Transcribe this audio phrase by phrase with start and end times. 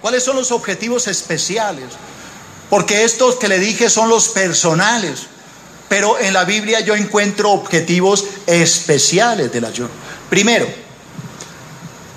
[0.00, 1.86] ¿Cuáles son los objetivos especiales?
[2.68, 5.26] Porque estos que le dije son los personales,
[5.88, 9.90] pero en la Biblia yo encuentro objetivos especiales del ayuno.
[10.28, 10.66] Primero,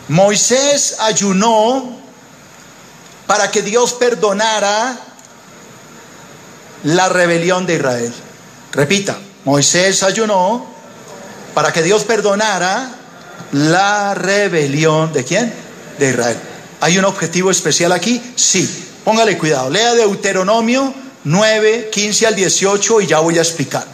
[0.07, 1.97] Moisés ayunó
[3.25, 4.99] para que Dios perdonara
[6.83, 8.13] la rebelión de Israel.
[8.71, 10.67] Repita, Moisés ayunó
[11.53, 12.91] para que Dios perdonara
[13.51, 15.62] la rebelión de quién?
[16.03, 16.37] De Israel.
[16.81, 18.21] ¿Hay un objetivo especial aquí?
[18.35, 18.87] Sí.
[19.05, 19.69] Póngale cuidado.
[19.69, 20.93] Lea Deuteronomio
[21.23, 23.85] 9, 15 al 18 y ya voy a explicar.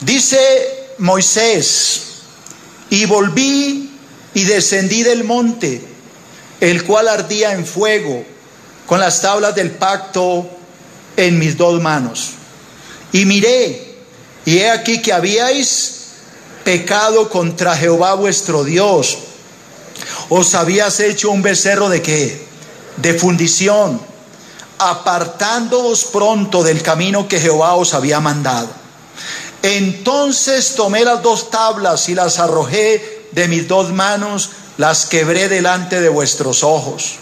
[0.00, 2.02] Dice Moisés,
[2.90, 3.90] y volví
[4.34, 5.80] y descendí del monte,
[6.60, 8.24] el cual ardía en fuego,
[8.86, 10.50] con las tablas del pacto
[11.16, 12.30] en mis dos manos.
[13.12, 13.94] Y miré,
[14.44, 16.06] y he aquí que habíais
[16.64, 19.18] pecado contra Jehová vuestro Dios.
[20.28, 22.46] Os habías hecho un becerro de qué?
[22.96, 24.00] De fundición,
[24.78, 28.68] apartándoos pronto del camino que Jehová os había mandado.
[29.62, 36.00] Entonces tomé las dos tablas y las arrojé de mis dos manos, las quebré delante
[36.00, 37.16] de vuestros ojos.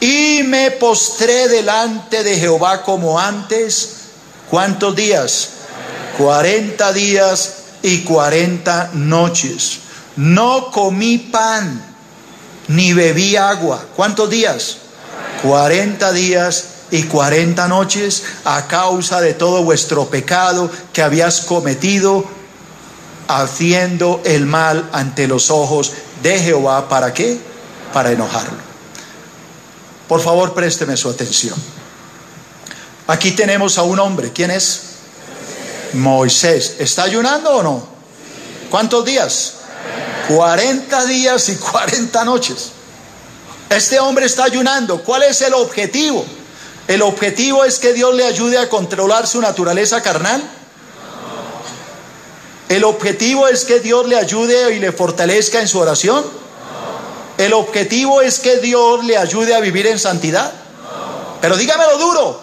[0.00, 3.96] Y me postré delante de Jehová como antes.
[4.50, 5.48] ¿Cuántos días?
[6.18, 9.78] Cuarenta días y cuarenta noches.
[10.16, 11.91] No comí pan
[12.68, 13.84] ni bebí agua.
[13.96, 14.78] ¿Cuántos días?
[15.42, 22.24] Cuarenta días y cuarenta noches a causa de todo vuestro pecado que habías cometido
[23.28, 26.88] haciendo el mal ante los ojos de Jehová.
[26.88, 27.40] ¿Para qué?
[27.92, 28.58] Para enojarlo.
[30.06, 31.56] Por favor, présteme su atención.
[33.06, 34.32] Aquí tenemos a un hombre.
[34.32, 34.82] ¿Quién es?
[35.94, 36.76] Moisés.
[36.78, 37.86] ¿Está ayunando o no?
[38.70, 39.54] ¿Cuántos días?
[40.34, 42.72] 40 días y 40 noches.
[43.70, 45.02] Este hombre está ayunando.
[45.02, 46.24] ¿Cuál es el objetivo?
[46.88, 50.42] ¿El objetivo es que Dios le ayude a controlar su naturaleza carnal?
[52.68, 56.24] ¿El objetivo es que Dios le ayude y le fortalezca en su oración?
[57.38, 60.52] ¿El objetivo es que Dios le ayude a vivir en santidad?
[61.40, 62.40] Pero dígamelo duro.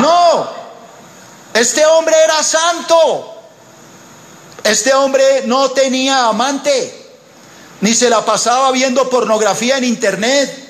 [0.00, 0.48] No.
[1.54, 3.34] Este hombre era santo.
[4.62, 7.03] Este hombre no tenía amante.
[7.80, 10.68] Ni se la pasaba viendo pornografía en internet.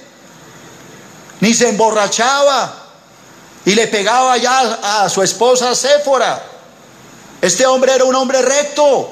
[1.41, 2.85] Ni se emborrachaba
[3.65, 6.43] y le pegaba ya a su esposa Séfora.
[7.41, 9.11] Este hombre era un hombre recto.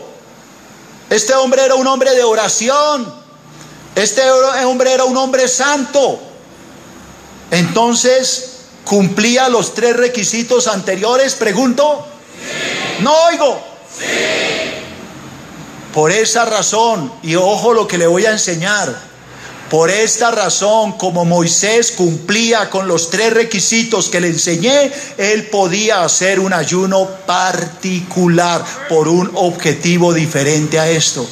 [1.10, 3.12] Este hombre era un hombre de oración.
[3.94, 6.20] Este hombre era un hombre santo.
[7.50, 8.52] Entonces,
[8.84, 11.34] ¿cumplía los tres requisitos anteriores?
[11.34, 12.06] Pregunto.
[13.00, 13.62] No oigo.
[15.92, 19.12] Por esa razón, y ojo lo que le voy a enseñar,
[19.72, 26.04] por esta razón, como Moisés cumplía con los tres requisitos que le enseñé, él podía
[26.04, 31.26] hacer un ayuno particular por un objetivo diferente a esto.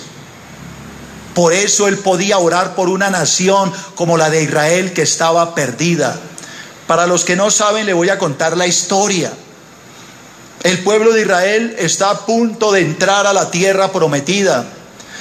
[1.34, 6.18] Por eso él podía orar por una nación como la de Israel que estaba perdida.
[6.86, 9.32] Para los que no saben, le voy a contar la historia.
[10.62, 14.66] El pueblo de Israel está a punto de entrar a la tierra prometida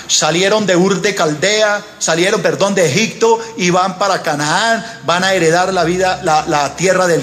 [0.09, 5.33] salieron de Ur de Caldea, salieron, perdón, de Egipto y van para Canaán, van a
[5.33, 7.19] heredar la vida, la, tierra de,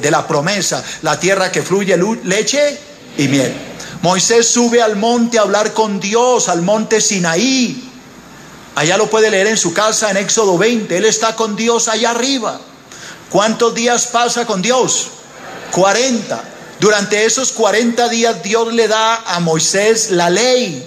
[0.00, 2.78] de, la promesa, la tierra que fluye leche
[3.18, 3.52] y miel.
[4.02, 7.90] Moisés sube al monte a hablar con Dios, al monte Sinaí.
[8.76, 10.96] Allá lo puede leer en su casa en Éxodo 20.
[10.96, 12.60] Él está con Dios allá arriba.
[13.28, 15.08] ¿Cuántos días pasa con Dios?
[15.72, 16.40] 40.
[16.80, 20.86] Durante esos 40 días Dios le da a Moisés la ley.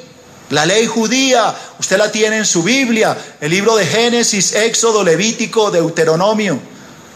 [0.49, 5.71] La ley judía, usted la tiene en su Biblia, el libro de Génesis, Éxodo, Levítico,
[5.71, 6.59] Deuteronomio,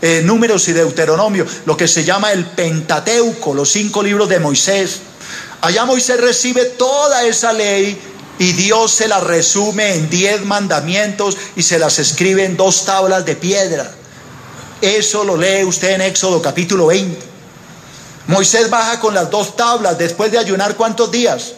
[0.01, 4.99] eh, Números y Deuteronomio, lo que se llama el Pentateuco, los cinco libros de Moisés.
[5.59, 7.99] Allá Moisés recibe toda esa ley
[8.39, 13.25] y Dios se la resume en diez mandamientos y se las escribe en dos tablas
[13.25, 13.91] de piedra.
[14.81, 17.34] Eso lo lee usted en Éxodo capítulo 20.
[18.27, 21.53] Moisés baja con las dos tablas después de ayunar cuántos días?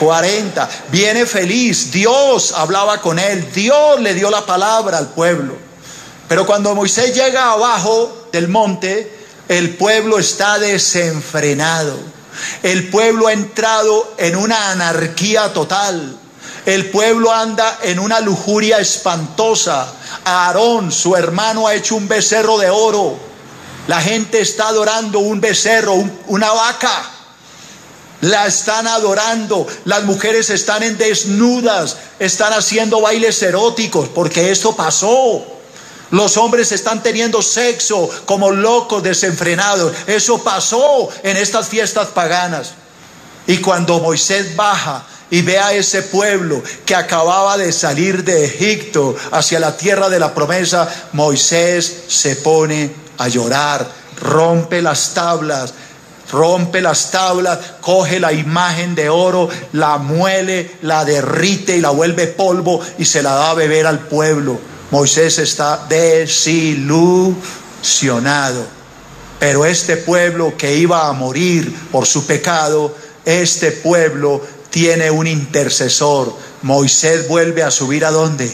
[0.00, 0.68] 40.
[0.90, 1.92] Viene feliz.
[1.92, 3.52] Dios hablaba con él.
[3.52, 5.56] Dios le dio la palabra al pueblo.
[6.28, 9.16] Pero cuando Moisés llega abajo del monte,
[9.48, 11.98] el pueblo está desenfrenado.
[12.62, 16.18] El pueblo ha entrado en una anarquía total.
[16.66, 19.90] El pueblo anda en una lujuria espantosa.
[20.24, 23.27] Aarón, su hermano, ha hecho un becerro de oro.
[23.88, 25.94] La gente está adorando un becerro,
[26.26, 27.10] una vaca.
[28.20, 35.46] La están adorando, las mujeres están en desnudas, están haciendo bailes eróticos, porque esto pasó.
[36.10, 39.94] Los hombres están teniendo sexo como locos desenfrenados.
[40.06, 42.72] Eso pasó en estas fiestas paganas.
[43.46, 49.16] Y cuando Moisés baja y ve a ese pueblo que acababa de salir de Egipto
[49.30, 53.86] hacia la tierra de la promesa, Moisés se pone a llorar,
[54.20, 55.72] rompe las tablas,
[56.30, 62.28] rompe las tablas, coge la imagen de oro, la muele, la derrite y la vuelve
[62.28, 64.58] polvo y se la da a beber al pueblo.
[64.90, 68.78] Moisés está desilusionado.
[69.38, 76.34] Pero este pueblo que iba a morir por su pecado, este pueblo tiene un intercesor.
[76.62, 78.52] Moisés vuelve a subir a dónde?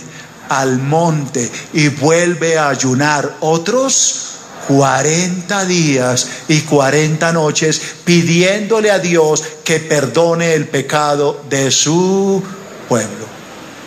[0.50, 3.36] Al monte y vuelve a ayunar.
[3.40, 4.33] Otros
[4.68, 12.42] 40 días y 40 noches pidiéndole a Dios que perdone el pecado de su
[12.88, 13.26] pueblo.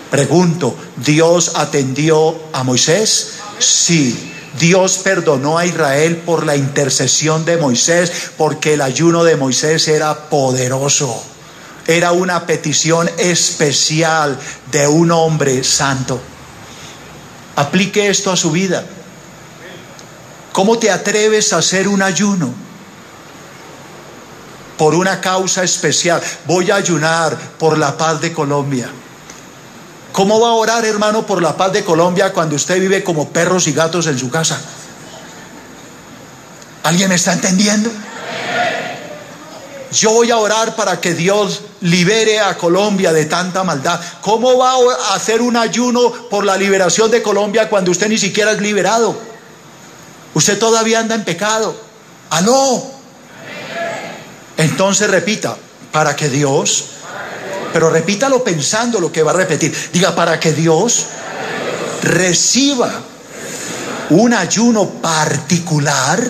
[0.09, 3.33] Pregunto, ¿Dios atendió a Moisés?
[3.59, 4.33] Sí.
[4.57, 10.29] Dios perdonó a Israel por la intercesión de Moisés, porque el ayuno de Moisés era
[10.29, 11.23] poderoso.
[11.85, 14.37] Era una petición especial
[14.71, 16.19] de un hombre santo.
[17.55, 18.85] Aplique esto a su vida.
[20.57, 22.51] ¿Cómo te atreves a hacer un ayuno?
[24.75, 26.19] Por una causa especial.
[26.47, 28.89] Voy a ayunar por la paz de Colombia.
[30.11, 33.67] ¿Cómo va a orar, hermano, por la paz de Colombia cuando usted vive como perros
[33.67, 34.59] y gatos en su casa?
[36.81, 37.91] ¿Alguien me está entendiendo?
[39.91, 44.01] Yo voy a orar para que Dios libere a Colombia de tanta maldad.
[44.21, 48.53] ¿Cómo va a hacer un ayuno por la liberación de Colombia cuando usted ni siquiera
[48.53, 49.36] es liberado?
[50.33, 51.75] Usted todavía anda en pecado.
[52.29, 52.83] Aló.
[54.57, 55.55] Entonces repita,
[55.91, 56.85] para que Dios,
[57.73, 59.75] pero repítalo pensando lo que va a repetir.
[59.93, 61.05] Diga, para que Dios
[62.01, 62.91] reciba
[64.09, 66.23] un ayuno particular,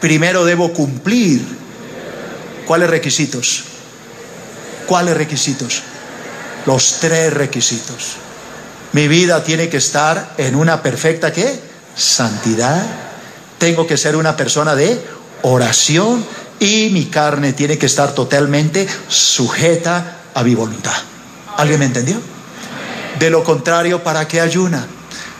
[0.00, 1.44] primero debo cumplir.
[2.66, 3.64] ¿Cuáles requisitos?
[4.86, 5.82] ¿Cuáles requisitos?
[6.66, 8.16] Los tres requisitos.
[8.92, 11.73] Mi vida tiene que estar en una perfecta qué?
[11.96, 12.84] Santidad,
[13.58, 15.00] tengo que ser una persona de
[15.42, 16.24] oración
[16.60, 20.94] y mi carne tiene que estar totalmente sujeta a mi voluntad.
[21.56, 22.20] ¿Alguien me entendió?
[23.18, 24.86] De lo contrario, ¿para qué ayuna?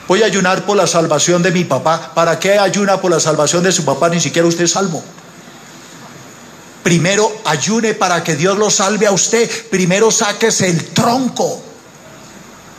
[0.06, 2.12] Voy a ayunar por la salvación de mi papá.
[2.14, 4.08] ¿Para qué ayuna por la salvación de su papá?
[4.08, 5.02] Ni siquiera usted es salvo.
[6.82, 9.50] Primero ayune para que Dios lo salve a usted.
[9.70, 11.62] Primero sáquese el tronco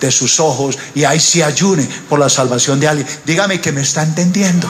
[0.05, 3.07] de sus ojos y ahí se ayune por la salvación de alguien.
[3.25, 4.67] Dígame que me está entendiendo.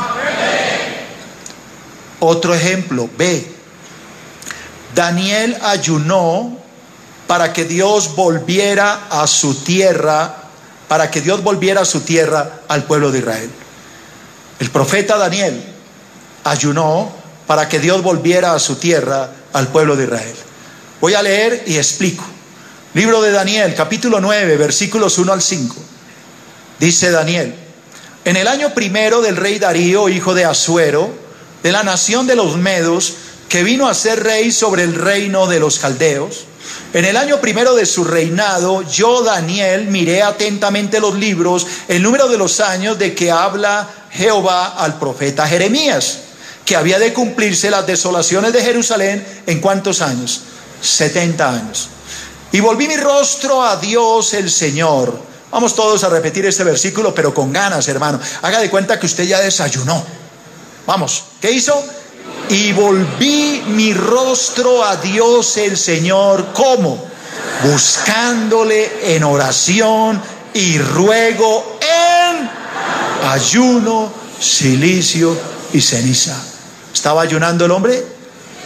[2.20, 3.54] Otro ejemplo, ve.
[4.96, 6.58] Daniel ayunó
[7.28, 10.36] para que Dios volviera a su tierra,
[10.88, 13.52] para que Dios volviera a su tierra al pueblo de Israel.
[14.60, 15.62] El profeta Daniel
[16.44, 17.12] ayunó
[17.46, 20.36] para que Dios volviera a su tierra al pueblo de Israel.
[21.02, 22.24] Voy a leer y explico.
[22.96, 25.76] Libro de Daniel, capítulo 9, versículos 1 al 5.
[26.80, 27.54] Dice Daniel,
[28.24, 31.14] en el año primero del rey Darío, hijo de Asuero,
[31.62, 33.16] de la nación de los Medos,
[33.50, 36.46] que vino a ser rey sobre el reino de los caldeos,
[36.94, 42.30] en el año primero de su reinado, yo, Daniel, miré atentamente los libros, el número
[42.30, 46.20] de los años de que habla Jehová al profeta Jeremías,
[46.64, 50.44] que había de cumplirse las desolaciones de Jerusalén en cuántos años?
[50.80, 51.90] 70 años.
[52.56, 55.14] Y volví mi rostro a Dios el Señor.
[55.52, 58.18] Vamos todos a repetir este versículo, pero con ganas, hermano.
[58.44, 60.02] Haga de cuenta que usted ya desayunó.
[60.88, 61.78] Vamos, ¿qué hizo?
[62.48, 66.54] Y volví mi rostro a Dios el Señor.
[66.54, 67.06] ¿Cómo?
[67.62, 70.22] Buscándole en oración
[70.54, 72.50] y ruego en
[73.28, 75.38] ayuno, silicio
[75.74, 76.42] y ceniza.
[76.94, 78.02] ¿Estaba ayunando el hombre?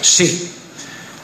[0.03, 0.58] Sí.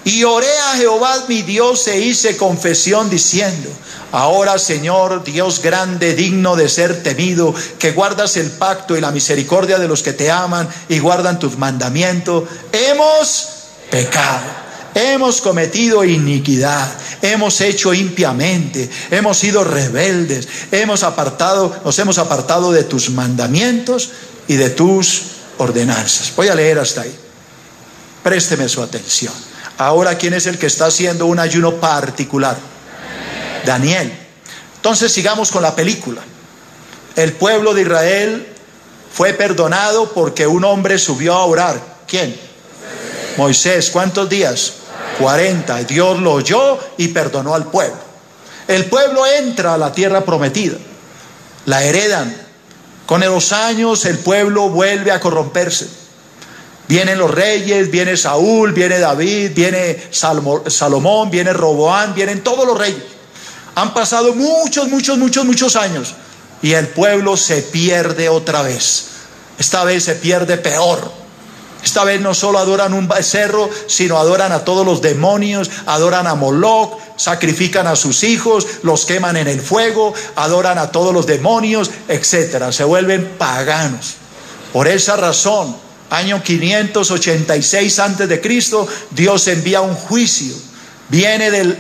[0.06, 3.70] Y oré a Jehová mi Dios e hice confesión diciendo,
[4.12, 9.80] ahora Señor, Dios grande, digno de ser temido, que guardas el pacto y la misericordia
[9.80, 13.50] de los que te aman y guardan tus mandamientos, hemos
[13.90, 14.66] pecado.
[14.94, 16.90] Hemos cometido iniquidad,
[17.22, 24.12] hemos hecho impiamente, hemos sido rebeldes, hemos apartado, nos hemos apartado de tus mandamientos
[24.48, 25.24] y de tus
[25.58, 26.32] ordenanzas.
[26.36, 27.14] Voy a leer hasta ahí.
[28.24, 29.34] Présteme su atención.
[29.78, 32.58] Ahora, ¿quién es el que está haciendo un ayuno particular?
[33.66, 34.12] Daniel.
[34.78, 36.22] Entonces sigamos con la película.
[37.16, 38.48] El pueblo de Israel
[39.12, 41.80] fue perdonado porque un hombre subió a orar.
[42.08, 42.40] ¿Quién?
[43.38, 43.90] Moisés.
[43.90, 44.74] ¿Cuántos días?
[45.20, 45.84] 40.
[45.84, 47.98] Dios lo oyó y perdonó al pueblo.
[48.68, 50.78] El pueblo entra a la tierra prometida,
[51.66, 52.36] la heredan.
[53.06, 55.88] Con los años el pueblo vuelve a corromperse.
[56.88, 63.04] Vienen los reyes, viene Saúl, viene David, viene Salomón, viene Roboán, vienen todos los reyes.
[63.76, 66.14] Han pasado muchos, muchos, muchos, muchos años
[66.62, 69.06] y el pueblo se pierde otra vez.
[69.58, 71.12] Esta vez se pierde peor.
[71.84, 76.34] Esta vez no solo adoran un becerro, sino adoran a todos los demonios, adoran a
[76.34, 81.92] Moloch, sacrifican a sus hijos, los queman en el fuego, adoran a todos los demonios,
[82.08, 82.72] etcétera.
[82.72, 84.16] Se vuelven paganos.
[84.74, 85.78] Por esa razón,
[86.10, 90.54] año 586 antes de Cristo, Dios envía un juicio.
[91.10, 91.78] Viene del,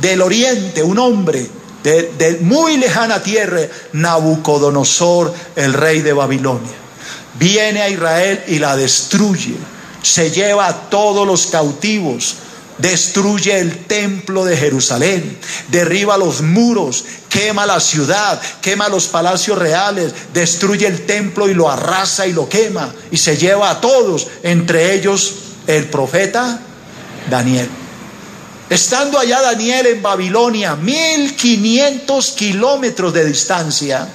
[0.00, 1.48] del oriente un hombre
[1.82, 3.60] de, de muy lejana tierra,
[3.92, 6.72] Nabucodonosor, el rey de Babilonia.
[7.38, 9.54] Viene a Israel y la destruye.
[10.02, 12.36] Se lleva a todos los cautivos
[12.80, 20.12] destruye el templo de Jerusalén, derriba los muros, quema la ciudad, quema los palacios reales,
[20.32, 24.94] destruye el templo y lo arrasa y lo quema y se lleva a todos, entre
[24.94, 25.34] ellos
[25.66, 26.60] el profeta
[27.28, 27.68] Daniel.
[28.68, 34.08] Estando allá Daniel en Babilonia, 1500 kilómetros de distancia,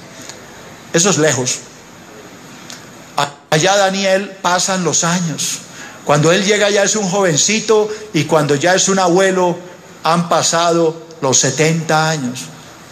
[0.92, 1.58] eso es lejos.
[3.50, 5.60] Allá Daniel pasan los años.
[6.06, 9.58] Cuando él llega ya es un jovencito y cuando ya es un abuelo
[10.04, 12.44] han pasado los 70 años.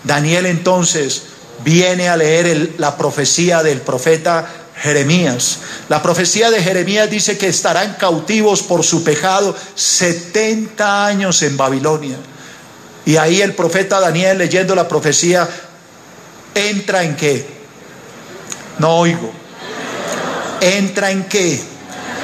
[0.03, 1.23] Daniel entonces
[1.63, 4.51] viene a leer la profecía del profeta
[4.83, 5.59] Jeremías.
[5.89, 12.17] La profecía de Jeremías dice que estarán cautivos por su pecado 70 años en Babilonia.
[13.07, 15.49] Y ahí el profeta Daniel leyendo la profecía
[16.53, 17.47] entra en qué?
[18.81, 19.31] No oigo.
[20.61, 21.74] Entra en qué?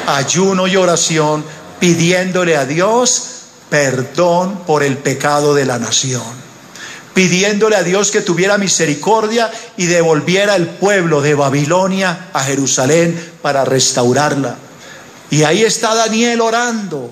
[0.07, 1.45] Ayuno y oración
[1.79, 3.27] pidiéndole a Dios
[3.69, 6.41] perdón por el pecado de la nación
[7.15, 13.65] pidiéndole a Dios que tuviera misericordia y devolviera el pueblo de Babilonia a Jerusalén para
[13.65, 14.57] restaurarla.
[15.31, 17.11] Y ahí está Daniel orando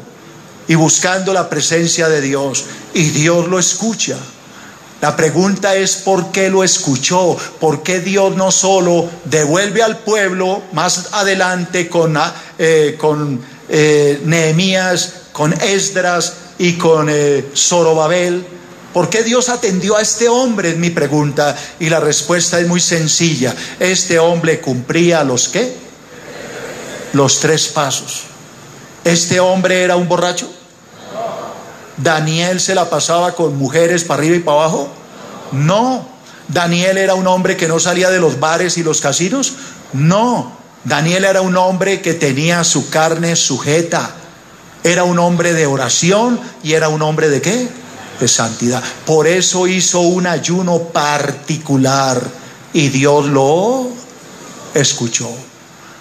[0.67, 2.65] y buscando la presencia de Dios.
[2.95, 4.17] Y Dios lo escucha.
[5.01, 10.63] La pregunta es por qué lo escuchó, por qué Dios no solo devuelve al pueblo
[10.73, 12.19] más adelante con,
[12.59, 18.45] eh, con eh, Nehemías, con Esdras y con eh, Zorobabel,
[18.93, 20.71] ¿Por qué Dios atendió a este hombre?
[20.71, 21.57] Es mi pregunta.
[21.79, 23.55] Y la respuesta es muy sencilla.
[23.79, 25.77] Este hombre cumplía los qué?
[27.13, 28.23] Los tres pasos.
[29.05, 30.51] ¿Este hombre era un borracho?
[32.03, 34.89] ¿Daniel se la pasaba con mujeres para arriba y para abajo?
[35.53, 36.07] No.
[36.49, 39.55] ¿Daniel era un hombre que no salía de los bares y los casinos?
[39.93, 40.57] No.
[40.85, 44.11] Daniel era un hombre que tenía su carne sujeta.
[44.85, 47.69] Era un hombre de oración y era un hombre de qué?
[48.19, 48.83] de santidad.
[49.07, 52.21] Por eso hizo un ayuno particular
[52.73, 53.89] y Dios lo
[54.75, 55.31] escuchó.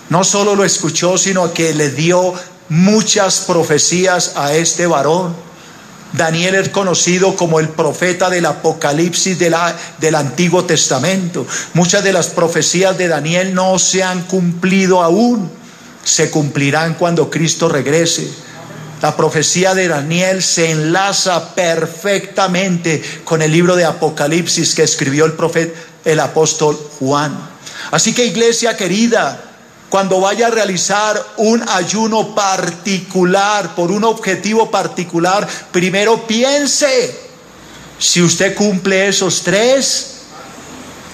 [0.10, 2.34] No solo lo escuchó, sino que le dio
[2.70, 5.36] muchas profecías a este varón.
[6.14, 11.46] Daniel es conocido como el profeta del Apocalipsis del Antiguo Testamento.
[11.74, 15.50] Muchas de las profecías de Daniel no se han cumplido aún,
[16.04, 18.28] se cumplirán cuando Cristo regrese.
[19.02, 25.34] La profecía de Daniel se enlaza perfectamente con el libro de Apocalipsis que escribió el
[25.34, 27.38] profeta, el apóstol Juan.
[27.92, 29.47] Así que iglesia querida,
[29.90, 37.28] cuando vaya a realizar un ayuno particular por un objetivo particular, primero piense
[37.98, 40.22] si usted cumple esos tres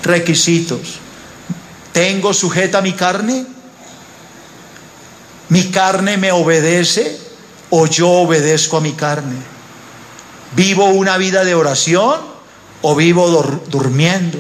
[0.01, 0.99] requisitos.
[1.91, 3.45] ¿Tengo sujeta mi carne?
[5.49, 7.23] ¿Mi carne me obedece?
[7.75, 9.35] o yo obedezco a mi carne?
[10.55, 12.21] ¿Vivo una vida de oración
[12.83, 13.27] o vivo
[13.67, 14.37] durmiendo?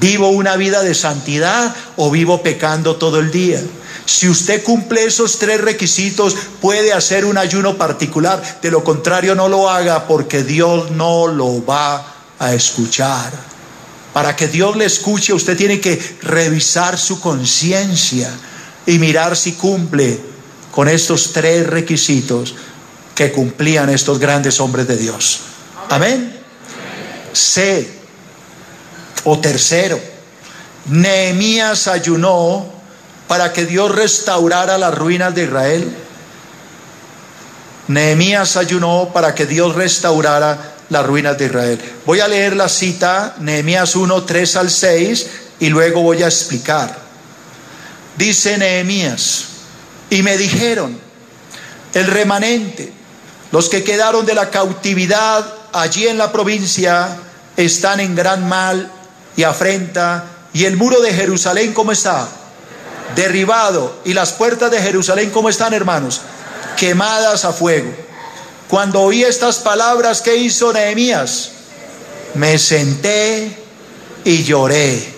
[0.00, 3.60] ¿Vivo una vida de santidad o vivo pecando todo el día?
[4.06, 8.60] Si usted cumple esos tres requisitos, puede hacer un ayuno particular.
[8.60, 13.32] De lo contrario, no lo haga porque Dios no lo va a escuchar.
[14.12, 18.30] Para que Dios le escuche, usted tiene que revisar su conciencia
[18.86, 20.20] y mirar si cumple
[20.70, 22.54] con estos tres requisitos
[23.14, 25.40] que cumplían estos grandes hombres de Dios.
[25.88, 26.36] Amén.
[27.32, 28.03] C.
[29.24, 29.98] O tercero,
[30.86, 32.66] Nehemías ayunó
[33.26, 35.96] para que Dios restaurara las ruinas de Israel.
[37.88, 41.80] Nehemías ayunó para que Dios restaurara las ruinas de Israel.
[42.04, 45.26] Voy a leer la cita, Nehemías 1, 3 al 6,
[45.60, 46.94] y luego voy a explicar.
[48.16, 49.44] Dice Nehemías,
[50.10, 50.98] y me dijeron,
[51.94, 52.92] el remanente,
[53.54, 57.16] Los que quedaron de la cautividad allí en la provincia
[57.56, 58.90] están en gran mal
[59.36, 60.24] y afrenta.
[60.52, 62.28] ¿Y el muro de Jerusalén cómo está?
[63.16, 64.00] Derribado.
[64.04, 66.20] ¿Y las puertas de Jerusalén cómo están, hermanos?
[66.76, 67.92] Quemadas a fuego.
[68.68, 71.50] Cuando oí estas palabras, ¿qué hizo Nehemías?
[72.34, 73.56] Me senté
[74.24, 75.14] y lloré.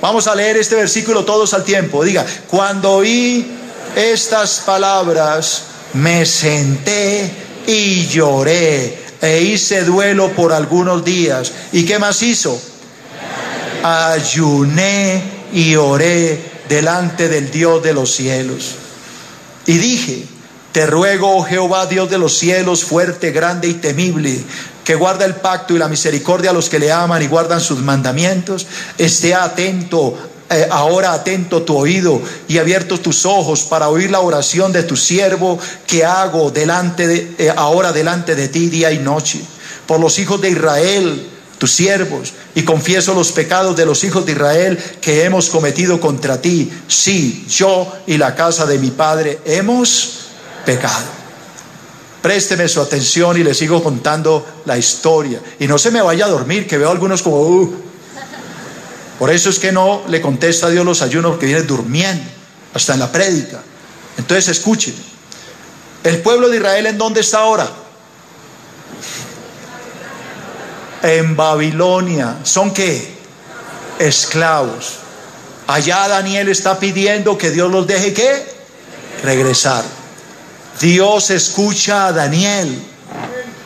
[0.00, 2.04] Vamos a leer este versículo todos al tiempo.
[2.04, 3.50] Diga, cuando oí
[3.96, 5.62] estas palabras,
[5.94, 7.30] me senté
[7.66, 11.52] y lloré e hice duelo por algunos días.
[11.72, 12.60] ¿Y qué más hizo?
[13.82, 18.74] Ayuné y oré delante del Dios de los cielos.
[19.66, 20.26] Y dije,
[20.72, 24.38] te ruego, oh Jehová, Dios de los cielos, fuerte, grande y temible,
[24.84, 27.80] que guarda el pacto y la misericordia a los que le aman y guardan sus
[27.80, 28.66] mandamientos,
[28.98, 30.16] esté atento
[30.48, 34.96] eh, ahora atento tu oído y abierto tus ojos para oír la oración de tu
[34.96, 39.40] siervo que hago delante de, eh, ahora delante de ti día y noche.
[39.88, 41.28] Por los hijos de Israel,
[41.58, 46.40] tus siervos, y confieso los pecados de los hijos de Israel que hemos cometido contra
[46.40, 46.70] ti.
[46.86, 50.26] Sí, yo y la casa de mi padre hemos
[50.64, 51.06] pecado.
[52.20, 55.40] Présteme su atención y le sigo contando la historia.
[55.58, 57.74] Y no se me vaya a dormir, que veo algunos como, uh,
[59.18, 62.24] por eso es que no le contesta a Dios los ayunos porque viene durmiendo,
[62.74, 63.62] hasta en la prédica.
[64.18, 64.94] Entonces escuchen.
[66.04, 67.68] ¿El pueblo de Israel en dónde está ahora?
[71.06, 72.38] En Babilonia.
[72.42, 73.14] ¿Son qué?
[74.00, 74.94] Esclavos.
[75.68, 78.44] Allá Daniel está pidiendo que Dios los deje qué?
[79.22, 79.84] Regresar.
[80.80, 82.82] Dios escucha a Daniel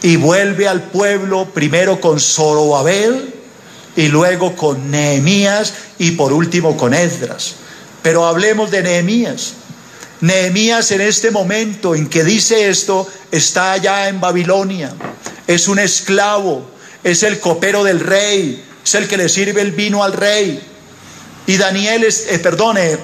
[0.02, 3.35] y vuelve al pueblo primero con Zorobabel
[3.97, 7.54] y luego con Nehemías y por último con Esdras.
[8.02, 9.54] Pero hablemos de Nehemías.
[10.20, 14.92] Nehemías en este momento en que dice esto está allá en Babilonia.
[15.47, 16.70] Es un esclavo,
[17.02, 20.61] es el copero del rey, es el que le sirve el vino al rey.
[21.47, 22.99] Y Daniel, es, eh, perdone,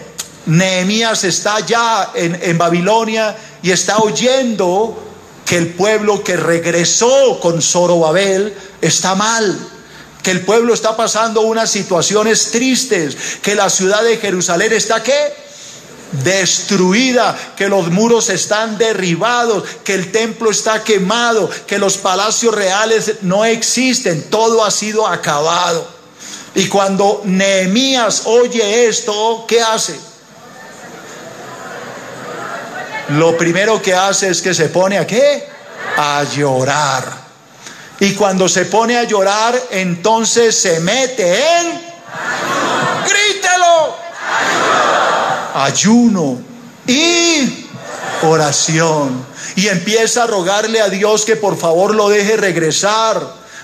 [0.47, 5.03] Nehemías está allá en, en Babilonia y está oyendo
[5.45, 9.71] que el pueblo que regresó con Zorobabel está mal
[10.27, 15.33] que el pueblo está pasando unas situaciones tristes, que la ciudad de Jerusalén está qué?
[16.13, 23.17] Destruida, que los muros están derribados, que el templo está quemado, que los palacios reales
[23.23, 25.97] no existen, todo ha sido acabado.
[26.55, 29.99] Y cuando Nehemías oye esto, ¿qué hace?
[33.11, 35.47] Lo primero que hace es que se pone a qué?
[35.97, 37.27] A llorar.
[38.01, 41.87] Y cuando se pone a llorar, entonces se mete en...
[45.59, 46.39] Ayuno
[46.87, 47.67] y
[48.23, 49.25] oración.
[49.57, 53.23] Y empieza a rogarle a Dios que por favor lo deje regresar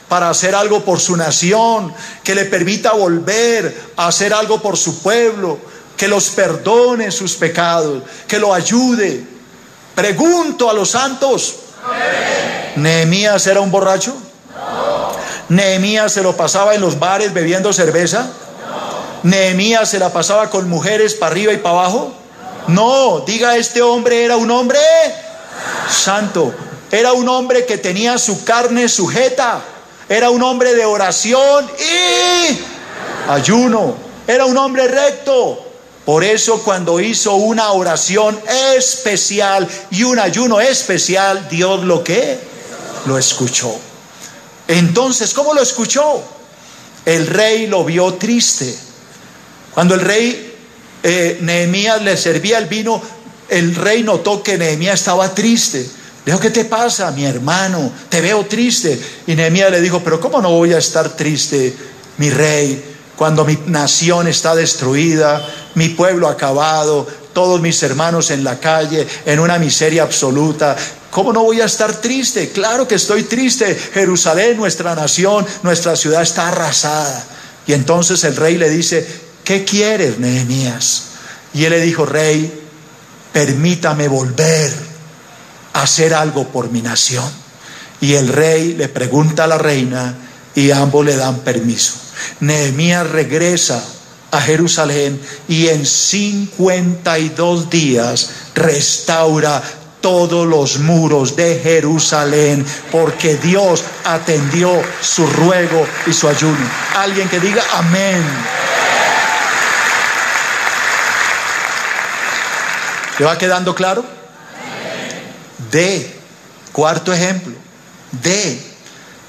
[0.09, 1.93] para hacer algo por su nación,
[2.25, 5.59] que le permita volver a hacer algo por su pueblo,
[5.97, 9.27] que los perdone sus pecados, que lo ayude.
[9.95, 11.57] Pregunto a los santos,
[12.77, 14.17] ¿Nehemías era un borracho?
[15.49, 18.31] ¿Nehemías se lo pasaba en los bares bebiendo cerveza?
[19.23, 22.13] ¿Nehemías se la pasaba con mujeres para arriba y para abajo?
[22.69, 24.79] No, diga este hombre era un hombre
[25.89, 26.55] santo.
[26.91, 29.63] Era un hombre que tenía su carne sujeta.
[30.09, 32.59] Era un hombre de oración y
[33.31, 33.95] ayuno.
[34.27, 35.67] Era un hombre recto.
[36.05, 38.39] Por eso cuando hizo una oración
[38.77, 42.39] especial y un ayuno especial, Dios lo que
[43.07, 43.75] lo escuchó.
[44.67, 46.23] Entonces, ¿cómo lo escuchó?
[47.05, 48.77] El rey lo vio triste.
[49.75, 50.55] Cuando el rey
[51.03, 53.01] eh, Nehemías le servía el vino,
[53.49, 55.87] el rey notó que Nehemías estaba triste.
[56.25, 57.93] Dijo, ¿qué te pasa, mi hermano?
[58.09, 59.01] Te veo triste.
[59.27, 61.75] Y Nehemías le dijo, pero ¿cómo no voy a estar triste,
[62.19, 62.93] mi rey?
[63.23, 69.39] cuando mi nación está destruida, mi pueblo acabado, todos mis hermanos en la calle, en
[69.39, 70.77] una miseria absoluta.
[71.11, 72.51] ¿Cómo no voy a estar triste?
[72.51, 73.77] Claro que estoy triste.
[73.95, 77.25] Jerusalén, nuestra nación, nuestra ciudad está arrasada.
[77.65, 79.07] Y entonces el rey le dice,
[79.45, 81.05] ¿qué quieres, Nehemías?
[81.55, 82.63] Y él le dijo, rey,
[83.33, 84.73] permítame volver
[85.73, 87.31] a hacer algo por mi nación.
[88.01, 90.17] Y el rey le pregunta a la reina
[90.55, 91.95] y ambos le dan permiso.
[92.41, 93.83] Nehemías regresa
[94.31, 99.63] a Jerusalén y en 52 días restaura
[100.01, 106.69] todos los muros de Jerusalén porque Dios atendió su ruego y su ayuno.
[106.97, 108.23] Alguien que diga amén.
[113.23, 114.05] ¿Le va quedando claro?
[115.71, 116.13] D.
[116.73, 117.55] Cuarto ejemplo.
[118.11, 118.61] D.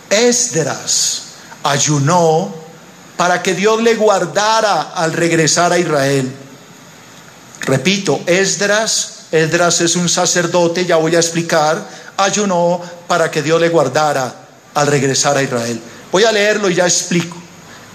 [0.10, 1.22] Esdras
[1.62, 2.56] ayunó
[3.16, 6.28] para que Dios le guardara al regresar a Israel.
[7.60, 13.70] Repito, Esdras, Esdras es un sacerdote, ya voy a explicar, ayunó para que Dios le
[13.70, 14.34] guardara
[14.74, 15.80] al regresar a Israel.
[16.12, 17.38] Voy a leerlo y ya explico.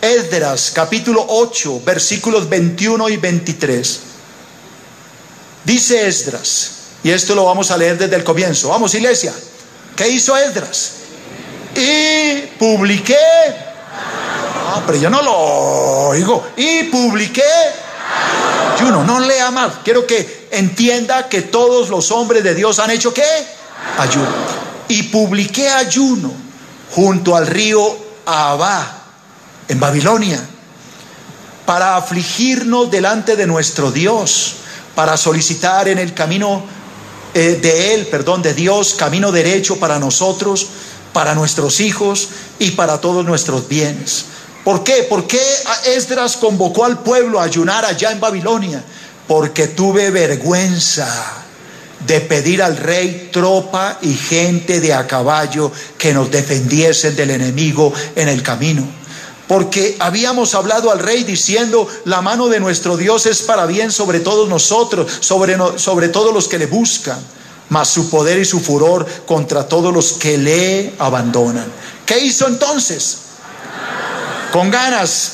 [0.01, 4.08] Esdras capítulo 8 versículos 21 y 23.
[5.69, 6.71] Dice Esdras,
[7.05, 8.71] y esto lo vamos a leer desde el comienzo.
[8.71, 9.35] Vamos, iglesia.
[9.95, 10.93] ¿Qué hizo Esdras?
[11.77, 13.15] Y publiqué.
[13.15, 16.53] Ah, pero yo no lo oigo.
[16.57, 17.43] Y publiqué.
[18.77, 19.75] Ayuno, no lea más.
[19.85, 23.29] Quiero que entienda que todos los hombres de Dios han hecho qué?
[23.99, 24.27] Ayuno.
[24.89, 26.33] Y publiqué ayuno
[26.93, 29.03] junto al río Abá
[29.69, 30.43] en Babilonia,
[31.67, 34.55] para afligirnos delante de nuestro Dios,
[34.99, 36.61] para solicitar en el camino
[37.33, 40.67] eh, de Él, perdón, de Dios, camino derecho para nosotros,
[41.13, 44.25] para nuestros hijos y para todos nuestros bienes.
[44.65, 45.07] ¿Por qué?
[45.09, 45.41] ¿Por qué
[45.87, 48.83] Esdras convocó al pueblo a ayunar allá en Babilonia?
[49.29, 51.45] Porque tuve vergüenza
[52.05, 57.93] de pedir al rey tropa y gente de a caballo que nos defendiesen del enemigo
[58.17, 58.99] en el camino
[59.49, 64.21] porque habíamos hablado al rey diciendo, la mano de nuestro Dios es para bien sobre
[64.21, 67.19] todos nosotros, sobre, sobre todos los que le buscan,
[67.71, 71.67] mas su poder y su furor contra todos los que le abandonan.
[72.05, 73.19] ¿Qué hizo entonces?
[74.53, 75.33] Con ganas.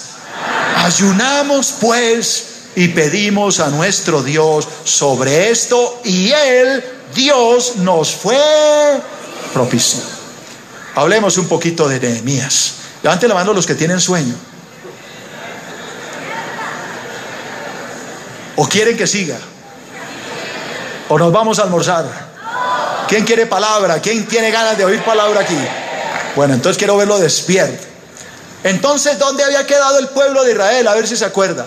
[0.77, 2.44] Ayunamos pues
[2.77, 8.38] y pedimos a nuestro Dios sobre esto y Él, Dios, nos fue
[9.53, 10.00] propicio.
[10.94, 12.84] Hablemos un poquito de Nehemías.
[13.05, 14.35] Levante la mano los que tienen sueño.
[18.57, 19.37] ¿O quieren que siga?
[21.11, 22.07] ¿O nos vamos a almorzar?
[23.07, 24.01] ¿Quién quiere palabra?
[24.01, 25.59] ¿Quién tiene ganas de oír palabra aquí?
[26.35, 27.85] Bueno, entonces quiero verlo despierto.
[28.62, 30.88] Entonces, ¿dónde había quedado el pueblo de Israel?
[30.88, 31.67] A ver si se acuerda.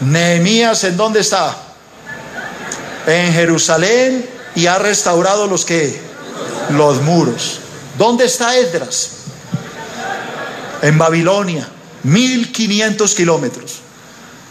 [0.00, 1.54] Nehemías, ¿en dónde está?
[3.06, 6.00] En Jerusalén y ha restaurado los que
[6.70, 7.60] los muros.
[7.98, 9.10] ¿Dónde está Esdras?
[10.82, 11.68] En Babilonia,
[12.02, 13.80] 1500 kilómetros.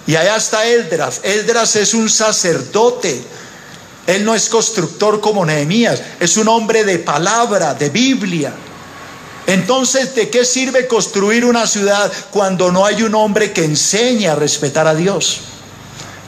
[0.08, 1.22] Y allá está Esdras.
[1.24, 3.24] Esdras es un sacerdote.
[4.08, 8.54] Él no es constructor como Nehemías, es un hombre de palabra, de Biblia.
[9.48, 14.36] Entonces, ¿de qué sirve construir una ciudad cuando no hay un hombre que enseñe a
[14.36, 15.42] respetar a Dios?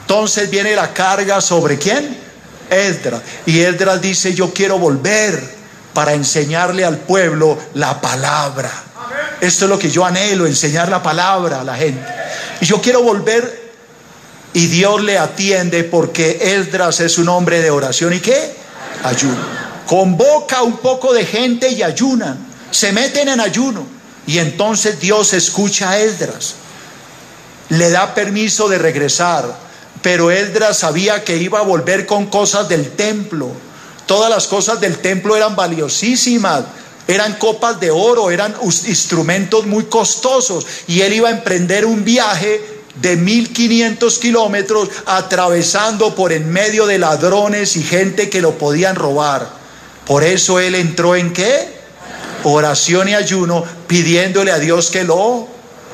[0.02, 2.18] Entonces viene la carga sobre quién?
[2.70, 3.22] Esdras.
[3.46, 5.55] Y Esdras dice, yo quiero volver
[5.96, 8.70] para enseñarle al pueblo la palabra.
[9.42, 12.06] Esto es lo que yo anhelo, enseñar la palabra a la gente.
[12.60, 13.74] Y yo quiero volver
[14.54, 18.56] y Dios le atiende porque Esdras es un hombre de oración y qué?
[19.04, 19.42] Ayuno.
[19.88, 22.46] Convoca un poco de gente y ayunan.
[22.72, 23.88] Se meten en ayuno.
[24.28, 26.56] Y entonces Dios escucha a Esdras.
[27.70, 29.46] Le da permiso de regresar.
[30.02, 33.65] Pero Esdras sabía que iba a volver con cosas del templo
[34.06, 36.64] Todas las cosas del templo eran valiosísimas,
[37.08, 42.62] eran copas de oro, eran instrumentos muy costosos y él iba a emprender un viaje
[43.02, 49.50] de 1500 kilómetros atravesando por en medio de ladrones y gente que lo podían robar.
[50.06, 51.76] Por eso él entró en qué?
[52.44, 55.48] Oración y ayuno pidiéndole a Dios que lo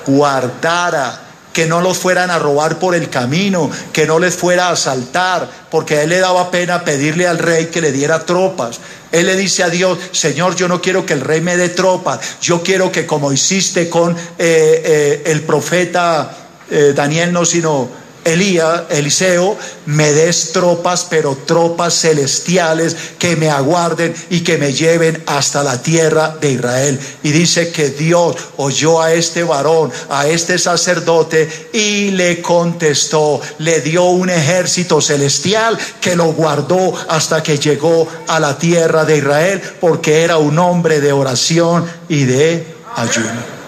[0.05, 4.71] guardara que no los fueran a robar por el camino, que no les fuera a
[4.71, 8.79] asaltar, porque a él le daba pena pedirle al rey que le diera tropas.
[9.11, 12.19] Él le dice a Dios, Señor, yo no quiero que el rey me dé tropas,
[12.41, 16.37] yo quiero que como hiciste con eh, eh, el profeta
[16.69, 19.57] eh, Daniel, no, sino Elías, Eliseo,
[19.87, 25.81] me des tropas, pero tropas celestiales que me aguarden y que me lleven hasta la
[25.81, 26.99] tierra de Israel.
[27.23, 33.81] Y dice que Dios oyó a este varón, a este sacerdote, y le contestó, le
[33.81, 39.61] dio un ejército celestial que lo guardó hasta que llegó a la tierra de Israel,
[39.79, 43.60] porque era un hombre de oración y de ayuno.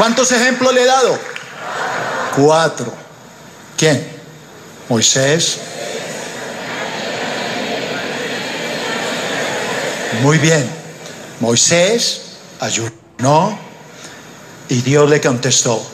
[0.00, 1.18] ¿Cuántos ejemplos le he dado?
[2.34, 2.90] Cuatro.
[3.76, 4.02] ¿Quién?
[4.88, 5.58] Moisés.
[10.22, 10.66] Muy bien.
[11.40, 12.22] Moisés
[12.60, 13.58] ayunó
[14.70, 15.86] y Dios le contestó.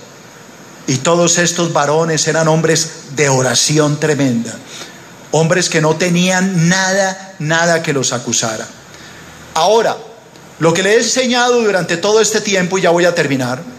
[0.87, 4.55] Y todos estos varones eran hombres de oración tremenda.
[5.33, 8.69] Hombres que no tenían nada, nada que los acusara.
[9.55, 9.97] Ahora,
[10.61, 13.75] lo que le he enseñado durante todo este tiempo, y ya voy a terminar,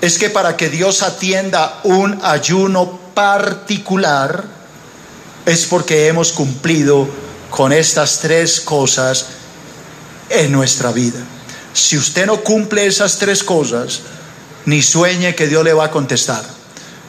[0.00, 4.44] es que para que Dios atienda un ayuno particular,
[5.46, 7.08] es porque hemos cumplido
[7.50, 9.26] con estas tres cosas
[10.28, 11.18] en nuestra vida.
[11.72, 14.00] Si usted no cumple esas tres cosas,
[14.66, 16.44] ni sueñe que Dios le va a contestar.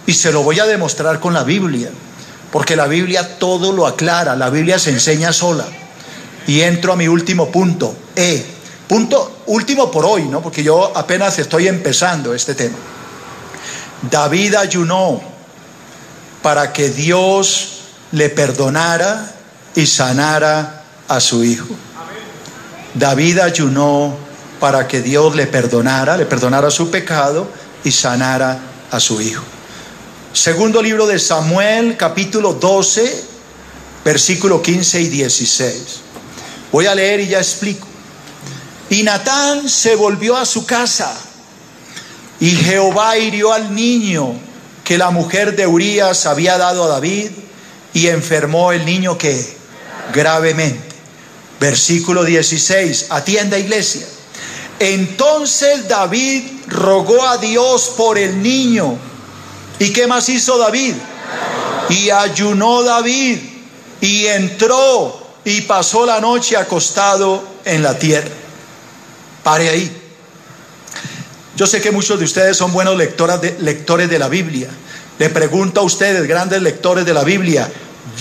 [0.05, 1.89] Y se lo voy a demostrar con la Biblia,
[2.51, 5.65] porque la Biblia todo lo aclara, la Biblia se enseña sola.
[6.47, 8.43] Y entro a mi último punto, E.
[8.91, 10.41] Punto último por hoy, ¿no?
[10.41, 12.75] Porque yo apenas estoy empezando este tema.
[14.01, 15.21] David ayunó
[16.41, 19.31] para que Dios le perdonara
[19.75, 21.73] y sanara a su hijo.
[22.93, 24.13] David ayunó
[24.59, 27.47] para que Dios le perdonara, le perdonara su pecado
[27.85, 28.59] y sanara
[28.91, 29.45] a su hijo.
[30.33, 33.23] Segundo libro de Samuel, capítulo 12,
[34.03, 35.75] versículo 15 y 16.
[36.73, 37.90] Voy a leer y ya explico.
[38.91, 41.15] Y Natán se volvió a su casa
[42.41, 44.33] y Jehová hirió al niño
[44.83, 47.31] que la mujer de Urías había dado a David
[47.93, 49.55] y enfermó el niño que
[50.13, 50.93] gravemente.
[51.57, 54.05] Versículo 16, atienda iglesia.
[54.77, 58.97] Entonces David rogó a Dios por el niño.
[59.79, 60.95] ¿Y qué más hizo David?
[61.87, 63.39] Y ayunó David
[64.01, 68.40] y entró y pasó la noche acostado en la tierra.
[69.43, 70.01] Pare ahí.
[71.55, 74.69] Yo sé que muchos de ustedes son buenos de, lectores de la Biblia.
[75.19, 77.71] Le pregunto a ustedes, grandes lectores de la Biblia,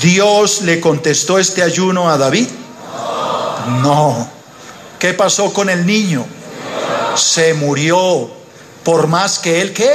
[0.03, 2.49] ¿Dios le contestó este ayuno a David?
[3.83, 4.29] No.
[4.99, 6.27] ¿Qué pasó con el niño?
[7.17, 8.31] Se murió.
[8.85, 9.91] Por más que él qué?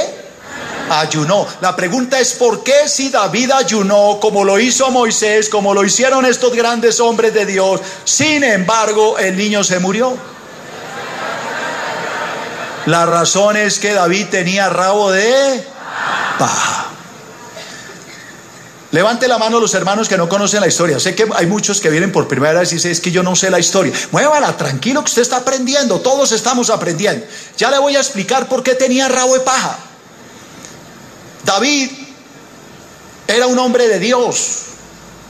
[0.90, 1.46] Ayunó.
[1.60, 6.24] La pregunta es ¿por qué si David ayunó como lo hizo Moisés, como lo hicieron
[6.24, 10.16] estos grandes hombres de Dios, sin embargo el niño se murió?
[12.86, 15.66] La razón es que David tenía rabo de
[16.38, 16.86] paja.
[18.92, 21.00] Levante la mano los hermanos que no conocen la historia.
[21.00, 23.34] Sé que hay muchos que vienen por primera vez y dicen, es que yo no
[23.34, 23.92] sé la historia.
[24.12, 27.26] Muévala, tranquilo que usted está aprendiendo, todos estamos aprendiendo.
[27.58, 29.76] Ya le voy a explicar por qué tenía rabo de paja.
[31.44, 31.90] David
[33.26, 34.60] era un hombre de Dios,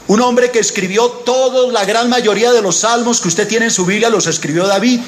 [0.07, 3.71] un hombre que escribió toda la gran mayoría de los salmos que usted tiene en
[3.71, 5.01] su Biblia, los escribió David.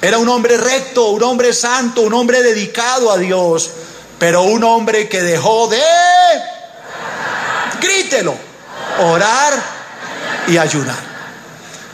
[0.00, 3.70] Era un hombre recto, un hombre santo, un hombre dedicado a Dios,
[4.18, 5.82] pero un hombre que dejó de,
[7.80, 8.34] grítelo,
[9.00, 9.54] orar
[10.46, 11.08] y ayunar.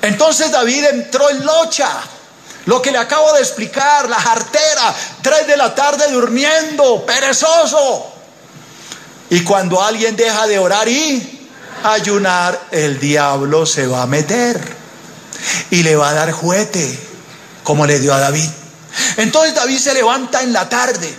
[0.03, 1.89] Entonces David entró en locha.
[2.67, 8.11] Lo que le acabo de explicar, la jartera, tres de la tarde durmiendo, perezoso.
[9.31, 11.49] Y cuando alguien deja de orar y
[11.83, 14.61] ayunar, el diablo se va a meter
[15.71, 17.14] y le va a dar juguete
[17.65, 18.49] como le dio a David.
[19.17, 21.13] Entonces David se levanta en la tarde,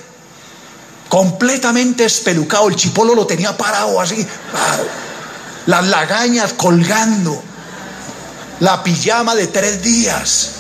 [1.10, 4.26] completamente espelucado, el chipolo lo tenía parado así,
[5.66, 7.42] las lagañas colgando,
[8.62, 10.52] la pijama de tres días.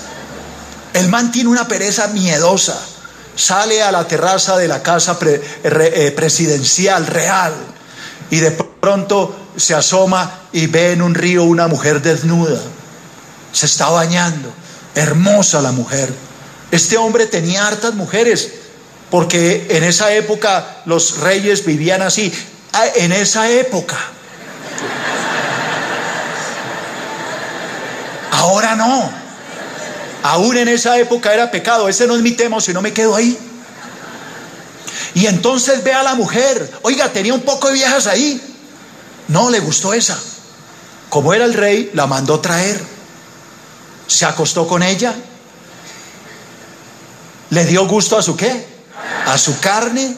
[0.93, 2.77] El man tiene una pereza miedosa,
[3.35, 7.53] sale a la terraza de la casa eh, presidencial real
[8.29, 12.59] y de pronto se asoma y ve en un río una mujer desnuda,
[13.53, 14.64] se está bañando
[14.95, 16.11] hermosa la mujer.
[16.71, 18.51] Este hombre tenía hartas mujeres,
[19.11, 22.33] porque en esa época los reyes vivían así.
[22.73, 23.97] Ah, en esa época.
[28.31, 29.09] Ahora no.
[30.23, 31.87] Aún en esa época era pecado.
[31.87, 33.37] Ese no es mi tema, si no me quedo ahí.
[35.13, 36.71] Y entonces ve a la mujer.
[36.81, 38.41] Oiga, tenía un poco de viejas ahí.
[39.27, 40.19] No le gustó esa.
[41.09, 42.94] Como era el rey, la mandó traer
[44.07, 45.13] se acostó con ella,
[47.49, 48.67] le dio gusto a su qué,
[49.25, 50.15] a su carne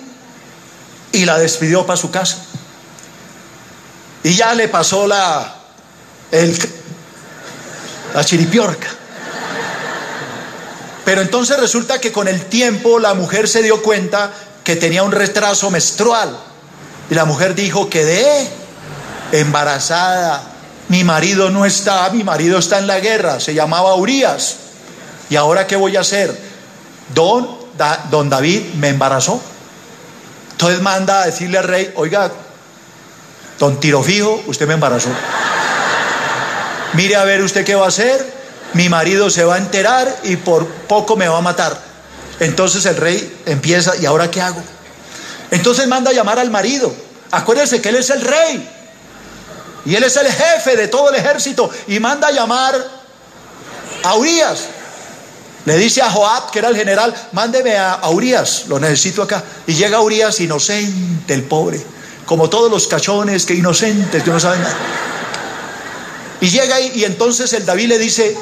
[1.12, 2.38] y la despidió para su casa.
[4.24, 5.56] Y ya le pasó la,
[6.32, 6.58] el,
[8.14, 8.88] la chiripiorca.
[11.06, 15.14] Pero entonces resulta que con el tiempo la mujer se dio cuenta que tenía un
[15.14, 16.38] retraso menstrual.
[17.10, 18.50] Y la mujer dijo, quedé
[19.32, 20.57] embarazada
[20.90, 24.56] mi marido no está, mi marido está en la guerra, se llamaba Urias.
[25.30, 26.38] ¿Y ahora qué voy a hacer?
[27.14, 27.48] Don,
[28.10, 29.42] don David me embarazó.
[30.52, 32.32] Entonces manda a decirle al rey, oiga,
[33.60, 35.10] don Tirofijo, usted me embarazó.
[36.94, 38.38] Mire a ver usted qué va a hacer.
[38.74, 41.80] Mi marido se va a enterar y por poco me va a matar.
[42.40, 44.62] Entonces el rey empieza, ¿y ahora qué hago?
[45.52, 46.94] Entonces manda a llamar al marido.
[47.32, 48.77] Acuérdense que él es el rey.
[49.86, 52.76] Y él es el jefe de todo el ejército y manda a llamar
[54.04, 54.66] a Urias.
[55.66, 59.44] Le dice a Joab, que era el general, mándeme a, Urias, lo necesito acá.
[59.66, 61.82] Y llega Urias inocente, el pobre,
[62.26, 64.78] como todos los cachones que inocentes, que no saben nada.
[66.40, 68.38] Y llega ahí, y entonces el David le dice,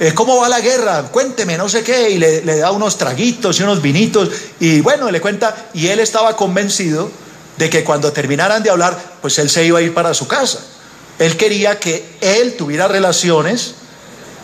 [0.00, 1.02] eh, ¿cómo va la guerra?
[1.10, 5.20] Cuénteme, no sé qué, y le, da unos traguitos y unos vinitos, y bueno, le
[5.20, 7.10] cuenta, y él estaba convencido
[7.56, 10.60] de que cuando terminaran de hablar, pues él se iba a ir para su casa.
[11.18, 13.74] Él quería que él tuviera relaciones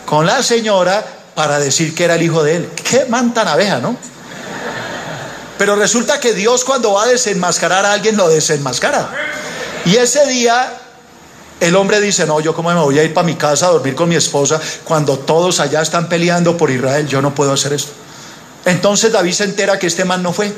[0.05, 2.69] con la señora para decir que era el hijo de él.
[2.75, 3.97] Qué man tan abeja, ¿no?
[5.57, 9.09] Pero resulta que Dios cuando va a desenmascarar a alguien lo desenmascara.
[9.85, 10.77] Y ese día
[11.59, 13.93] el hombre dice, no, yo cómo me voy a ir para mi casa a dormir
[13.93, 17.91] con mi esposa cuando todos allá están peleando por Israel, yo no puedo hacer esto.
[18.65, 20.51] Entonces David se entera que este man no fue.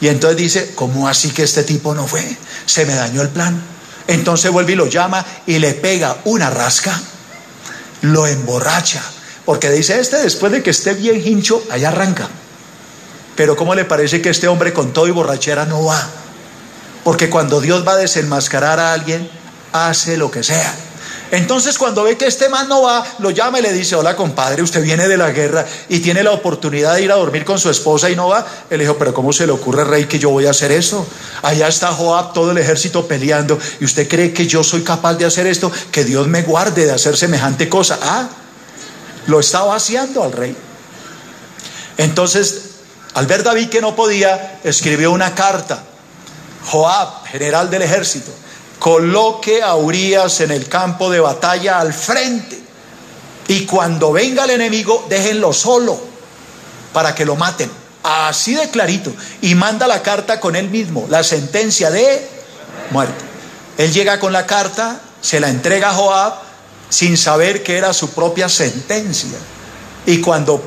[0.00, 2.36] Y entonces dice, ¿cómo así que este tipo no fue?
[2.66, 3.60] Se me dañó el plan.
[4.06, 6.98] Entonces vuelve y lo llama y le pega una rasca,
[8.02, 9.02] lo emborracha,
[9.44, 12.28] porque dice, este después de que esté bien hincho, allá arranca.
[13.36, 16.08] Pero ¿cómo le parece que este hombre con todo y borrachera no va?
[17.04, 19.30] Porque cuando Dios va a desenmascarar a alguien,
[19.72, 20.74] hace lo que sea.
[21.30, 24.62] Entonces cuando ve que este man no va, lo llama y le dice, hola compadre,
[24.62, 27.70] usted viene de la guerra y tiene la oportunidad de ir a dormir con su
[27.70, 28.44] esposa y no va.
[28.68, 31.06] Él dijo, pero ¿cómo se le ocurre, rey, que yo voy a hacer eso?
[31.42, 35.24] Allá está Joab, todo el ejército peleando y usted cree que yo soy capaz de
[35.24, 37.98] hacer esto, que Dios me guarde de hacer semejante cosa.
[38.02, 38.28] Ah,
[39.26, 40.56] lo está vaciando al rey.
[41.96, 42.62] Entonces,
[43.14, 45.84] al ver David que no podía, escribió una carta.
[46.64, 48.32] Joab, general del ejército
[48.80, 52.58] coloque a Urias en el campo de batalla al frente.
[53.46, 56.00] Y cuando venga el enemigo, déjenlo solo
[56.92, 57.70] para que lo maten.
[58.02, 59.12] Así de clarito.
[59.42, 62.26] Y manda la carta con él mismo, la sentencia de
[62.90, 63.24] muerte.
[63.76, 66.34] Él llega con la carta, se la entrega a Joab
[66.88, 69.38] sin saber que era su propia sentencia.
[70.06, 70.62] Y cuando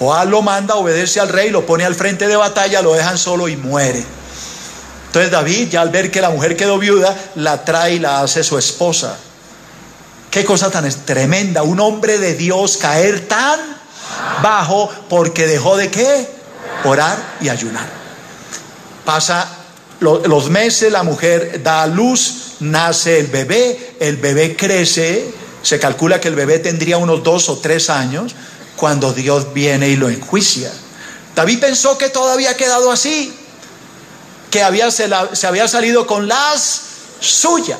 [0.00, 3.48] Joab lo manda, obedece al rey, lo pone al frente de batalla, lo dejan solo
[3.48, 4.04] y muere.
[5.12, 8.42] Entonces David, ya al ver que la mujer quedó viuda, la trae y la hace
[8.42, 9.18] su esposa.
[10.30, 13.60] Qué cosa tan tremenda, un hombre de Dios caer tan
[14.42, 16.26] bajo porque dejó de qué?
[16.84, 17.86] Orar y ayunar.
[19.04, 19.50] Pasa
[20.00, 25.30] los meses, la mujer da a luz, nace el bebé, el bebé crece,
[25.62, 28.34] se calcula que el bebé tendría unos dos o tres años
[28.76, 30.72] cuando Dios viene y lo enjuicia.
[31.36, 33.30] David pensó que todo había quedado así,
[34.52, 36.82] que había, se, se había salido con las
[37.20, 37.78] suyas.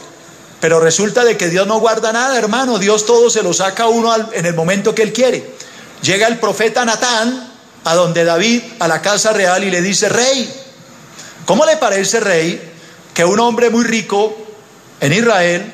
[0.59, 2.79] Pero resulta de que Dios no guarda nada, hermano.
[2.79, 5.55] Dios todo se lo saca a uno en el momento que él quiere.
[6.01, 7.53] Llega el profeta Natán
[7.85, 10.51] a donde David, a la casa real, y le dice, rey,
[11.45, 12.73] ¿cómo le parece, rey,
[13.13, 14.35] que un hombre muy rico
[15.01, 15.71] en Israel,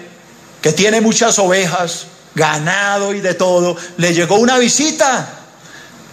[0.60, 5.37] que tiene muchas ovejas, ganado y de todo, le llegó una visita?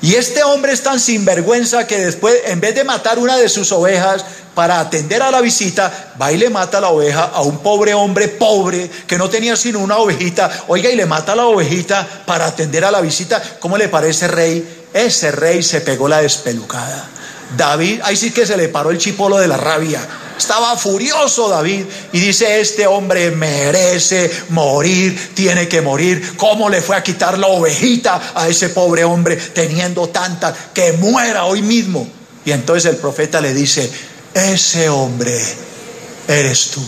[0.01, 3.71] Y este hombre es tan sinvergüenza que después, en vez de matar una de sus
[3.71, 7.93] ovejas para atender a la visita, va y le mata la oveja a un pobre
[7.93, 10.65] hombre pobre que no tenía sino una ovejita.
[10.67, 13.41] Oiga, y le mata la ovejita para atender a la visita.
[13.59, 14.87] ¿Cómo le parece, rey?
[14.93, 17.09] Ese rey se pegó la despelucada.
[17.57, 20.01] David, ahí sí que se le paró el chipolo de la rabia.
[20.37, 26.35] Estaba furioso David y dice, este hombre merece morir, tiene que morir.
[26.37, 30.53] ¿Cómo le fue a quitar la ovejita a ese pobre hombre teniendo tanta?
[30.73, 32.07] Que muera hoy mismo.
[32.43, 33.89] Y entonces el profeta le dice,
[34.33, 35.39] ese hombre
[36.27, 36.81] eres tú.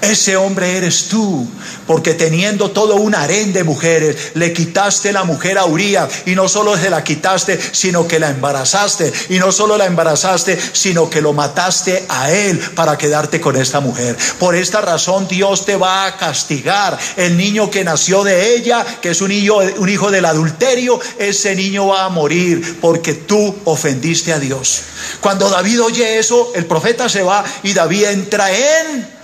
[0.00, 1.48] Ese hombre eres tú,
[1.86, 6.48] porque teniendo todo un harén de mujeres, le quitaste la mujer a Uría y no
[6.48, 11.22] solo se la quitaste, sino que la embarazaste y no solo la embarazaste, sino que
[11.22, 14.16] lo mataste a él para quedarte con esta mujer.
[14.38, 16.98] Por esta razón Dios te va a castigar.
[17.16, 21.56] El niño que nació de ella, que es un hijo, un hijo del adulterio, ese
[21.56, 24.82] niño va a morir porque tú ofendiste a Dios.
[25.20, 29.15] Cuando David oye eso, el profeta se va y David entra en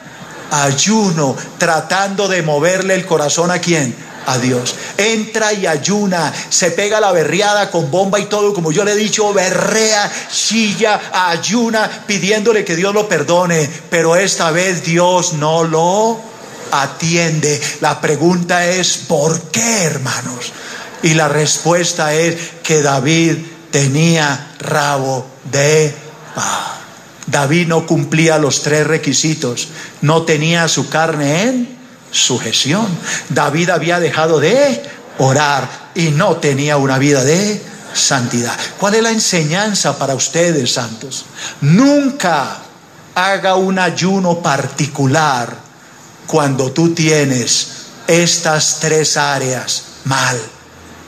[0.52, 3.94] ayuno, tratando de moverle el corazón a quién?
[4.26, 4.76] A Dios.
[4.98, 8.96] Entra y ayuna, se pega la berreada con bomba y todo, como yo le he
[8.96, 16.20] dicho, berrea, chilla, ayuna, pidiéndole que Dios lo perdone, pero esta vez Dios no lo
[16.70, 17.60] atiende.
[17.80, 20.52] La pregunta es, ¿por qué, hermanos?
[21.02, 23.38] Y la respuesta es que David
[23.70, 25.92] tenía rabo de
[26.34, 26.81] paz.
[27.26, 29.68] David no cumplía los tres requisitos,
[30.00, 31.78] no tenía su carne en
[32.10, 32.86] sujeción.
[33.28, 34.82] David había dejado de
[35.18, 37.62] orar y no tenía una vida de
[37.94, 38.56] santidad.
[38.78, 41.26] ¿Cuál es la enseñanza para ustedes, santos?
[41.60, 42.58] Nunca
[43.14, 45.54] haga un ayuno particular
[46.26, 47.68] cuando tú tienes
[48.06, 50.40] estas tres áreas mal.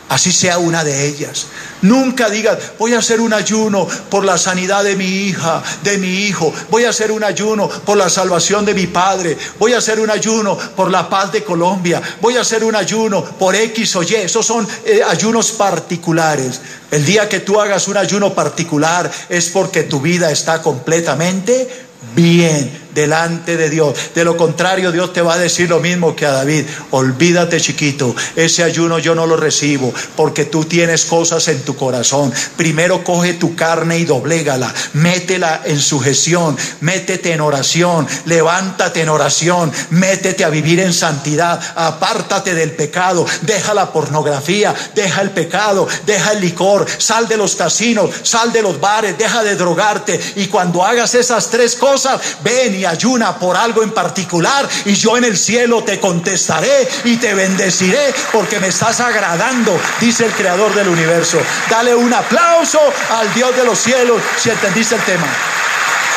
[0.09, 1.47] Así sea una de ellas.
[1.85, 6.24] Nunca digas, voy a hacer un ayuno por la sanidad de mi hija, de mi
[6.24, 6.51] hijo.
[6.70, 9.37] Voy a hacer un ayuno por la salvación de mi padre.
[9.59, 12.01] Voy a hacer un ayuno por la paz de Colombia.
[12.22, 14.14] Voy a hacer un ayuno por X o Y.
[14.14, 16.59] Esos son eh, ayunos particulares.
[16.91, 21.68] El día que tú hagas un ayuno particular es porque tu vida está completamente
[22.16, 23.97] bien delante de Dios.
[24.15, 26.65] De lo contrario, Dios te va a decir lo mismo que a David.
[26.91, 32.33] Olvídate, chiquito, ese ayuno yo no lo recibo porque tú tienes cosas en tu corazón.
[32.57, 39.73] Primero coge tu carne y doblégala, métela en sujeción, métete en oración, levántate en oración,
[39.91, 46.33] métete a vivir en santidad, apártate del pecado, deja la pornografía, deja el pecado, deja
[46.33, 50.21] el licor, sal de los casinos, sal de los bares, deja de drogarte.
[50.37, 55.24] Y cuando hagas esas tres cosas, ven ayuna por algo en particular y yo en
[55.24, 60.89] el cielo te contestaré y te bendeciré porque me estás agradando, dice el creador del
[60.89, 61.39] universo.
[61.68, 62.80] Dale un aplauso
[63.11, 65.26] al Dios de los cielos si entendiste el tema.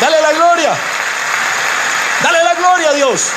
[0.01, 0.71] Dale la gloria.
[2.23, 3.31] Dale la gloria a Dios.